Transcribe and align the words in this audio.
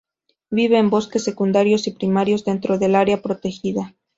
Vive 0.49 0.79
en 0.79 0.89
bosques 0.89 1.23
secundarios 1.23 1.85
y 1.85 1.91
primarios 1.91 2.43
dentro 2.43 2.79
del 2.79 2.95
área 2.95 3.21
protegida. 3.21 3.93